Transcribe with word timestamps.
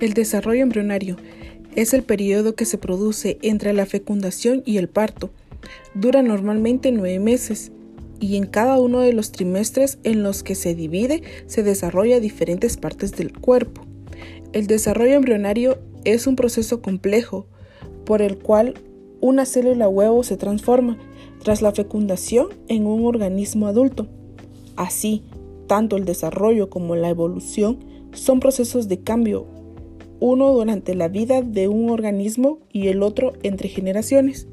El 0.00 0.14
desarrollo 0.14 0.62
embrionario 0.62 1.16
es 1.74 1.92
el 1.92 2.04
periodo 2.04 2.54
que 2.54 2.64
se 2.64 2.78
produce 2.78 3.38
entre 3.42 3.72
la 3.72 3.84
fecundación 3.84 4.62
y 4.64 4.76
el 4.76 4.88
parto. 4.88 5.30
Dura 5.94 6.22
normalmente 6.22 6.92
nueve 6.92 7.18
meses 7.18 7.72
y 8.20 8.36
en 8.36 8.46
cada 8.46 8.78
uno 8.78 9.00
de 9.00 9.12
los 9.12 9.32
trimestres 9.32 9.98
en 10.04 10.22
los 10.22 10.44
que 10.44 10.54
se 10.54 10.76
divide 10.76 11.22
se 11.46 11.64
desarrolla 11.64 12.20
diferentes 12.20 12.76
partes 12.76 13.12
del 13.12 13.32
cuerpo. 13.32 13.82
El 14.52 14.68
desarrollo 14.68 15.14
embrionario 15.14 15.78
es 16.04 16.28
un 16.28 16.36
proceso 16.36 16.80
complejo 16.80 17.46
por 18.04 18.22
el 18.22 18.38
cual 18.38 18.74
una 19.20 19.46
célula 19.46 19.88
huevo 19.88 20.22
se 20.22 20.36
transforma 20.36 20.96
tras 21.42 21.60
la 21.60 21.72
fecundación 21.72 22.48
en 22.68 22.86
un 22.86 23.04
organismo 23.04 23.66
adulto. 23.66 24.06
Así, 24.76 25.24
tanto 25.66 25.96
el 25.96 26.04
desarrollo 26.04 26.70
como 26.70 26.94
la 26.94 27.08
evolución 27.08 27.78
son 28.12 28.38
procesos 28.38 28.86
de 28.86 29.00
cambio 29.00 29.57
uno 30.20 30.52
durante 30.52 30.94
la 30.94 31.08
vida 31.08 31.42
de 31.42 31.68
un 31.68 31.90
organismo 31.90 32.58
y 32.72 32.88
el 32.88 33.02
otro 33.02 33.32
entre 33.42 33.68
generaciones. 33.68 34.48